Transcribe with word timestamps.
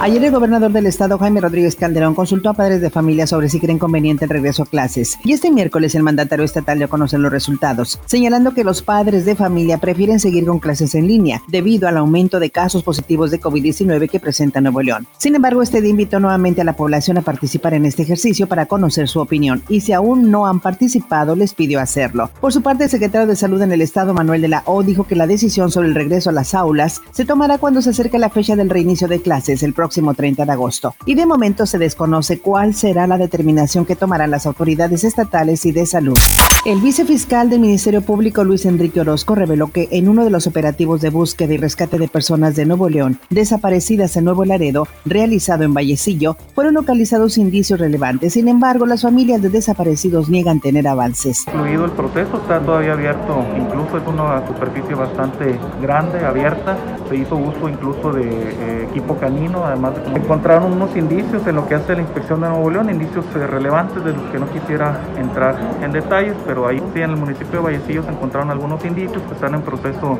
Ayer 0.00 0.22
el 0.22 0.30
gobernador 0.30 0.70
del 0.70 0.86
estado, 0.86 1.18
Jaime 1.18 1.40
Rodríguez 1.40 1.74
Calderón, 1.74 2.14
consultó 2.14 2.50
a 2.50 2.54
padres 2.54 2.80
de 2.80 2.88
familia 2.88 3.26
sobre 3.26 3.48
si 3.48 3.58
creen 3.58 3.80
conveniente 3.80 4.26
el 4.26 4.30
regreso 4.30 4.62
a 4.62 4.66
clases. 4.66 5.18
Y 5.24 5.32
este 5.32 5.50
miércoles 5.50 5.96
el 5.96 6.04
mandatario 6.04 6.44
estatal 6.44 6.78
dio 6.78 6.86
a 6.86 6.90
conocer 6.90 7.18
los 7.18 7.32
resultados, 7.32 7.98
señalando 8.06 8.54
que 8.54 8.62
los 8.62 8.80
padres 8.80 9.24
de 9.24 9.34
familia 9.34 9.78
prefieren 9.78 10.20
seguir 10.20 10.46
con 10.46 10.60
clases 10.60 10.94
en 10.94 11.08
línea 11.08 11.42
debido 11.48 11.88
al 11.88 11.96
aumento 11.96 12.38
de 12.38 12.50
casos 12.50 12.84
positivos 12.84 13.32
de 13.32 13.40
COVID-19 13.40 14.08
que 14.08 14.20
presenta 14.20 14.60
Nuevo 14.60 14.82
León. 14.82 15.08
Sin 15.18 15.34
embargo, 15.34 15.62
este 15.62 15.80
día 15.80 15.90
invitó 15.90 16.20
nuevamente 16.20 16.60
a 16.60 16.64
la 16.64 16.76
población 16.76 17.18
a 17.18 17.22
participar 17.22 17.74
en 17.74 17.84
este 17.84 18.02
ejercicio 18.02 18.46
para 18.46 18.66
conocer 18.66 19.08
su 19.08 19.18
opinión 19.18 19.64
y 19.68 19.80
si 19.80 19.92
aún 19.92 20.30
no 20.30 20.46
han 20.46 20.60
participado, 20.60 21.34
les 21.34 21.54
pidió 21.54 21.80
hacerlo. 21.80 22.30
Por 22.40 22.52
su 22.52 22.62
parte, 22.62 22.84
el 22.84 22.90
secretario 22.90 23.26
de 23.26 23.34
Salud 23.34 23.60
en 23.62 23.72
el 23.72 23.82
estado, 23.82 24.14
Manuel 24.14 24.42
de 24.42 24.48
la 24.48 24.62
O, 24.66 24.84
dijo 24.84 25.08
que 25.08 25.16
la 25.16 25.26
decisión 25.26 25.72
sobre 25.72 25.88
el 25.88 25.96
regreso 25.96 26.30
a 26.30 26.34
las 26.34 26.54
aulas 26.54 27.02
se 27.10 27.24
tomará 27.24 27.58
cuando 27.58 27.82
se 27.82 27.90
acerque 27.90 28.20
la 28.20 28.30
fecha 28.30 28.54
del 28.54 28.70
reinicio 28.70 29.08
de 29.08 29.20
clases 29.20 29.64
el 29.64 29.74
próximo 29.74 29.87
próximo 29.88 30.12
30 30.12 30.44
de 30.44 30.52
agosto. 30.52 30.94
Y 31.06 31.14
de 31.14 31.24
momento 31.24 31.64
se 31.64 31.78
desconoce 31.78 32.40
cuál 32.40 32.74
será 32.74 33.06
la 33.06 33.16
determinación 33.16 33.86
que 33.86 33.96
tomarán 33.96 34.30
las 34.30 34.44
autoridades 34.44 35.02
estatales 35.02 35.64
y 35.64 35.72
de 35.72 35.86
salud. 35.86 36.18
El 36.66 36.80
vicefiscal 36.80 37.48
del 37.48 37.60
Ministerio 37.60 38.02
Público 38.02 38.44
Luis 38.44 38.66
Enrique 38.66 39.00
Orozco 39.00 39.34
reveló 39.34 39.68
que 39.68 39.88
en 39.90 40.08
uno 40.08 40.24
de 40.24 40.30
los 40.30 40.46
operativos 40.46 41.00
de 41.00 41.08
búsqueda 41.08 41.54
y 41.54 41.56
rescate 41.56 41.98
de 41.98 42.08
personas 42.08 42.54
de 42.54 42.66
Nuevo 42.66 42.90
León 42.90 43.18
desaparecidas 43.30 44.14
en 44.18 44.24
Nuevo 44.24 44.44
Laredo, 44.44 44.86
realizado 45.06 45.64
en 45.64 45.72
Vallecillo, 45.72 46.36
fueron 46.54 46.74
localizados 46.74 47.38
indicios 47.38 47.80
relevantes. 47.80 48.34
Sin 48.34 48.48
embargo, 48.48 48.84
las 48.84 49.00
familias 49.00 49.40
de 49.40 49.48
desaparecidos 49.48 50.28
niegan 50.28 50.60
tener 50.60 50.86
avances. 50.86 51.46
Incluido 51.46 51.86
el 51.86 51.92
proceso 51.92 52.36
está 52.42 52.60
todavía 52.60 52.92
abierto, 52.92 53.42
incluso 53.56 53.96
es 53.96 54.06
una 54.06 54.46
superficie 54.46 54.94
bastante 54.94 55.58
grande, 55.80 56.26
abierta. 56.26 56.76
Se 57.08 57.16
hizo 57.16 57.36
uso 57.36 57.68
incluso 57.68 58.12
de 58.12 58.28
eh, 58.28 58.88
equipo 58.90 59.16
canino, 59.16 59.64
además 59.78 59.94
de 59.94 60.18
encontraron 60.18 60.72
unos 60.72 60.94
indicios 60.96 61.46
en 61.46 61.54
lo 61.54 61.66
que 61.66 61.74
hace 61.74 61.94
la 61.94 62.02
inspección 62.02 62.40
de 62.40 62.48
Nuevo 62.48 62.70
León, 62.70 62.90
indicios 62.90 63.24
eh, 63.34 63.46
relevantes 63.46 64.04
de 64.04 64.12
los 64.12 64.22
que 64.30 64.38
no 64.38 64.50
quisiera 64.50 65.00
entrar 65.16 65.58
en 65.82 65.92
detalles, 65.92 66.34
pero 66.46 66.66
ahí 66.66 66.82
sí 66.92 67.00
en 67.00 67.10
el 67.10 67.16
municipio 67.16 67.60
de 67.60 67.64
Vallecillo 67.64 68.02
se 68.02 68.10
encontraron 68.10 68.50
algunos 68.50 68.84
indicios 68.84 69.22
que 69.22 69.34
están 69.34 69.54
en 69.54 69.62
proceso 69.62 70.18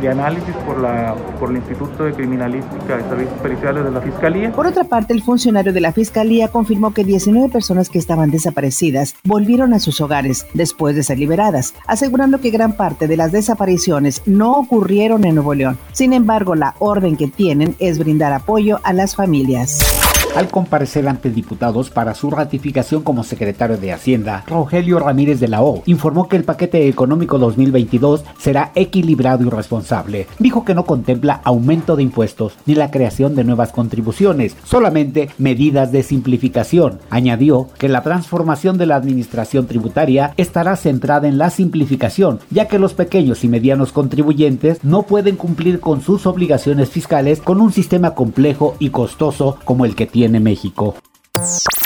de 0.00 0.08
análisis 0.08 0.54
por, 0.64 0.78
la, 0.78 1.14
por 1.40 1.50
el 1.50 1.56
Instituto 1.56 2.04
de 2.04 2.12
Criminalística 2.12 3.00
y 3.00 3.08
Servicios 3.08 3.40
Periciales 3.40 3.84
de 3.84 3.90
la 3.90 4.00
Fiscalía. 4.00 4.52
Por 4.52 4.66
otra 4.66 4.84
parte, 4.84 5.12
el 5.12 5.22
funcionario 5.22 5.72
de 5.72 5.80
la 5.80 5.92
Fiscalía 5.92 6.48
confirmó 6.48 6.94
que 6.94 7.04
19 7.04 7.48
personas 7.48 7.88
que 7.88 7.98
estaban 7.98 8.30
desaparecidas 8.30 9.16
volvieron 9.24 9.74
a 9.74 9.80
sus 9.80 10.00
hogares 10.00 10.46
después 10.54 10.94
de 10.94 11.02
ser 11.02 11.18
liberadas, 11.18 11.74
asegurando 11.86 12.40
que 12.40 12.50
gran 12.50 12.74
parte 12.74 13.08
de 13.08 13.16
las 13.16 13.32
desapariciones 13.32 14.22
no 14.26 14.52
ocurrieron 14.52 15.24
en 15.24 15.34
Nuevo 15.34 15.54
León. 15.54 15.78
Sin 15.92 16.12
embargo, 16.12 16.54
la 16.54 16.74
orden 16.78 17.16
que 17.16 17.26
tienen 17.26 17.74
es 17.80 17.98
brindar 17.98 18.32
apoyo 18.32 18.78
a 18.84 18.92
las 18.98 19.14
familias. 19.14 20.17
Al 20.38 20.50
comparecer 20.50 21.08
ante 21.08 21.30
diputados 21.30 21.90
para 21.90 22.14
su 22.14 22.30
ratificación 22.30 23.02
como 23.02 23.24
secretario 23.24 23.76
de 23.76 23.92
Hacienda, 23.92 24.44
Rogelio 24.46 25.00
Ramírez 25.00 25.40
de 25.40 25.48
la 25.48 25.64
O 25.64 25.82
informó 25.86 26.28
que 26.28 26.36
el 26.36 26.44
paquete 26.44 26.86
económico 26.86 27.40
2022 27.40 28.22
será 28.38 28.70
equilibrado 28.76 29.44
y 29.44 29.50
responsable. 29.50 30.28
Dijo 30.38 30.64
que 30.64 30.76
no 30.76 30.84
contempla 30.84 31.40
aumento 31.42 31.96
de 31.96 32.04
impuestos 32.04 32.52
ni 32.66 32.76
la 32.76 32.92
creación 32.92 33.34
de 33.34 33.42
nuevas 33.42 33.72
contribuciones, 33.72 34.56
solamente 34.62 35.28
medidas 35.38 35.90
de 35.90 36.04
simplificación. 36.04 37.00
Añadió 37.10 37.70
que 37.76 37.88
la 37.88 38.04
transformación 38.04 38.78
de 38.78 38.86
la 38.86 38.94
administración 38.94 39.66
tributaria 39.66 40.34
estará 40.36 40.76
centrada 40.76 41.26
en 41.26 41.38
la 41.38 41.50
simplificación, 41.50 42.38
ya 42.50 42.68
que 42.68 42.78
los 42.78 42.94
pequeños 42.94 43.42
y 43.42 43.48
medianos 43.48 43.90
contribuyentes 43.90 44.84
no 44.84 45.02
pueden 45.02 45.34
cumplir 45.34 45.80
con 45.80 46.00
sus 46.00 46.26
obligaciones 46.28 46.90
fiscales 46.90 47.40
con 47.40 47.60
un 47.60 47.72
sistema 47.72 48.14
complejo 48.14 48.76
y 48.78 48.90
costoso 48.90 49.58
como 49.64 49.84
el 49.84 49.96
que 49.96 50.06
tiene 50.06 50.27
tiene 50.28 50.40
México. 50.40 50.94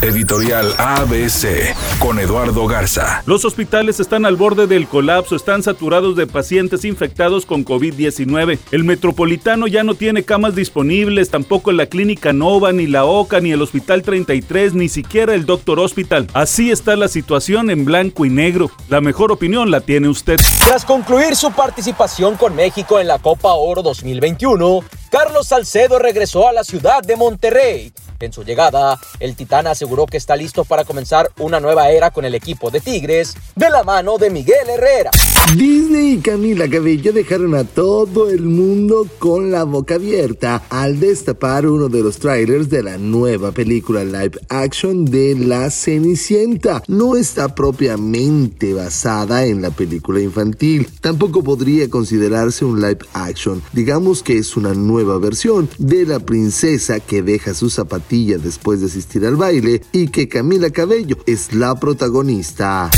Editorial 0.00 0.72
ABC 0.78 1.74
con 1.98 2.18
Eduardo 2.18 2.66
Garza. 2.66 3.22
Los 3.26 3.44
hospitales 3.44 4.00
están 4.00 4.24
al 4.24 4.36
borde 4.36 4.66
del 4.66 4.86
colapso, 4.86 5.36
están 5.36 5.62
saturados 5.62 6.16
de 6.16 6.26
pacientes 6.26 6.86
infectados 6.86 7.44
con 7.44 7.66
COVID-19. 7.66 8.58
El 8.70 8.84
metropolitano 8.84 9.66
ya 9.66 9.84
no 9.84 9.94
tiene 9.94 10.22
camas 10.22 10.54
disponibles, 10.54 11.28
tampoco 11.28 11.72
la 11.72 11.84
clínica 11.84 12.32
Nova, 12.32 12.72
ni 12.72 12.86
la 12.86 13.04
OCA, 13.04 13.40
ni 13.40 13.52
el 13.52 13.60
Hospital 13.60 14.02
33, 14.02 14.72
ni 14.72 14.88
siquiera 14.88 15.34
el 15.34 15.44
Doctor 15.44 15.80
Hospital. 15.80 16.28
Así 16.32 16.70
está 16.70 16.96
la 16.96 17.08
situación 17.08 17.68
en 17.68 17.84
blanco 17.84 18.24
y 18.24 18.30
negro. 18.30 18.70
La 18.88 19.02
mejor 19.02 19.32
opinión 19.32 19.70
la 19.70 19.82
tiene 19.82 20.08
usted. 20.08 20.40
Tras 20.64 20.86
concluir 20.86 21.36
su 21.36 21.52
participación 21.52 22.36
con 22.36 22.54
México 22.54 23.00
en 23.00 23.08
la 23.08 23.18
Copa 23.18 23.52
Oro 23.52 23.82
2021, 23.82 24.80
Carlos 25.10 25.48
Salcedo 25.48 25.98
regresó 25.98 26.48
a 26.48 26.54
la 26.54 26.64
ciudad 26.64 27.02
de 27.02 27.16
Monterrey. 27.16 27.92
En 28.20 28.34
su 28.34 28.44
llegada, 28.44 29.00
el 29.18 29.34
Titán 29.34 29.66
aseguró 29.66 30.04
que 30.04 30.18
está 30.18 30.36
listo 30.36 30.66
para 30.66 30.84
comenzar 30.84 31.30
una 31.38 31.58
nueva 31.58 31.90
era 31.90 32.10
con 32.10 32.26
el 32.26 32.34
equipo 32.34 32.70
de 32.70 32.80
Tigres 32.80 33.34
de 33.56 33.70
la 33.70 33.82
mano 33.82 34.18
de 34.18 34.28
Miguel 34.28 34.68
Herrera. 34.68 35.10
Disney 35.56 36.12
y 36.12 36.18
Camila 36.18 36.68
Cabello 36.68 37.12
dejaron 37.12 37.54
a 37.54 37.64
todo 37.64 38.30
el 38.30 38.42
mundo 38.42 39.06
con 39.18 39.50
la 39.50 39.64
boca 39.64 39.94
abierta 39.94 40.62
al 40.68 41.00
destapar 41.00 41.66
uno 41.66 41.88
de 41.88 42.02
los 42.02 42.18
trailers 42.18 42.68
de 42.68 42.82
la 42.82 42.98
nueva 42.98 43.52
película 43.52 44.04
live 44.04 44.38
action 44.48 45.06
de 45.06 45.34
La 45.36 45.70
Cenicienta. 45.70 46.82
No 46.88 47.16
está 47.16 47.54
propiamente 47.54 48.74
basada 48.74 49.46
en 49.46 49.62
la 49.62 49.70
película 49.70 50.20
infantil, 50.20 50.88
tampoco 51.00 51.42
podría 51.42 51.88
considerarse 51.88 52.64
un 52.64 52.80
live 52.80 53.00
action. 53.14 53.62
Digamos 53.72 54.22
que 54.22 54.38
es 54.38 54.56
una 54.56 54.74
nueva 54.74 55.18
versión 55.18 55.68
de 55.78 56.04
la 56.06 56.20
princesa 56.20 57.00
que 57.00 57.22
deja 57.22 57.54
sus 57.54 57.78
después 58.10 58.80
de 58.80 58.86
asistir 58.86 59.24
al 59.24 59.36
baile 59.36 59.82
y 59.92 60.08
que 60.08 60.28
Camila 60.28 60.70
Cabello 60.70 61.16
es 61.26 61.54
la 61.54 61.78
protagonista. 61.78 62.90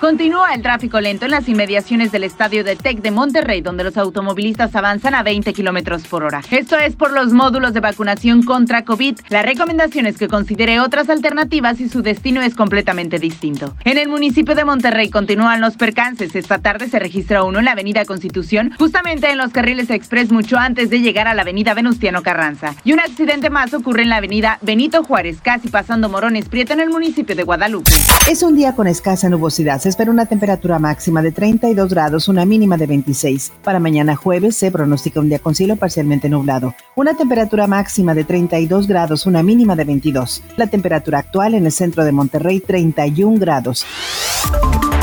Continúa 0.00 0.54
el 0.54 0.62
tráfico 0.62 1.00
lento 1.00 1.24
en 1.24 1.30
las 1.30 1.48
inmediaciones 1.48 2.12
del 2.12 2.24
estadio 2.24 2.62
de 2.62 2.76
TEC 2.76 3.00
de 3.00 3.10
Monterrey, 3.10 3.62
donde 3.62 3.84
los 3.84 3.96
automovilistas 3.96 4.74
avanzan 4.76 5.14
a 5.14 5.22
20 5.22 5.52
kilómetros 5.54 6.06
por 6.06 6.24
hora. 6.24 6.42
Esto 6.50 6.76
es 6.76 6.94
por 6.94 7.12
los 7.12 7.32
módulos 7.32 7.72
de 7.72 7.80
vacunación 7.80 8.42
contra 8.42 8.84
COVID. 8.84 9.20
La 9.30 9.42
recomendación 9.42 10.06
es 10.06 10.18
que 10.18 10.28
considere 10.28 10.80
otras 10.80 11.08
alternativas 11.08 11.80
y 11.80 11.88
su 11.88 12.02
destino 12.02 12.42
es 12.42 12.54
completamente 12.54 13.18
distinto. 13.18 13.74
En 13.84 13.96
el 13.96 14.08
municipio 14.08 14.54
de 14.54 14.64
Monterrey 14.64 15.08
continúan 15.08 15.60
los 15.60 15.76
percances. 15.76 16.34
Esta 16.34 16.58
tarde 16.58 16.88
se 16.88 16.98
registra 16.98 17.44
uno 17.44 17.60
en 17.60 17.64
la 17.64 17.72
avenida 17.72 18.04
Constitución, 18.04 18.72
justamente 18.78 19.30
en 19.30 19.38
los 19.38 19.52
carriles 19.52 19.90
express 19.90 20.30
mucho 20.30 20.58
antes 20.58 20.90
de 20.90 21.00
llegar 21.00 21.28
a 21.28 21.34
la 21.34 21.42
avenida 21.42 21.72
Venustiano 21.72 22.22
Carranza. 22.22 22.74
Y 22.84 22.92
un 22.92 23.00
accidente 23.00 23.48
más 23.48 23.72
ocurre 23.72 24.02
en 24.02 24.10
la 24.10 24.16
avenida 24.16 24.58
Benito 24.60 25.02
Juárez, 25.04 25.38
casi 25.42 25.68
pasando 25.68 26.08
Morones 26.08 26.48
Prieto 26.48 26.72
en 26.72 26.80
el 26.80 26.90
municipio 26.90 27.34
de 27.34 27.42
Guadalupe. 27.42 27.90
Es 28.30 28.42
un 28.42 28.54
día 28.54 28.74
con 28.74 28.86
escasa 28.86 29.28
nubosidad. 29.28 29.83
Se 29.84 29.90
espera 29.90 30.10
una 30.10 30.24
temperatura 30.24 30.78
máxima 30.78 31.20
de 31.20 31.30
32 31.30 31.90
grados, 31.90 32.28
una 32.28 32.46
mínima 32.46 32.78
de 32.78 32.86
26. 32.86 33.52
Para 33.62 33.78
mañana 33.78 34.16
jueves 34.16 34.56
se 34.56 34.70
pronostica 34.70 35.20
un 35.20 35.28
día 35.28 35.40
con 35.40 35.54
cielo 35.54 35.76
parcialmente 35.76 36.30
nublado. 36.30 36.74
Una 36.94 37.14
temperatura 37.14 37.66
máxima 37.66 38.14
de 38.14 38.24
32 38.24 38.86
grados, 38.86 39.26
una 39.26 39.42
mínima 39.42 39.76
de 39.76 39.84
22. 39.84 40.42
La 40.56 40.68
temperatura 40.68 41.18
actual 41.18 41.52
en 41.52 41.66
el 41.66 41.72
centro 41.72 42.02
de 42.02 42.12
Monterrey, 42.12 42.60
31 42.60 43.38
grados. 43.38 43.84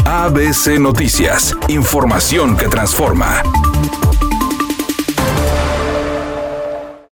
ABC 0.06 0.80
Noticias. 0.80 1.56
Información 1.68 2.58
que 2.58 2.68
transforma. 2.68 3.44